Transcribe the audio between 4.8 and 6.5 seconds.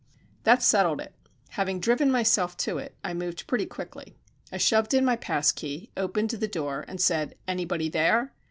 in my pass key, opened the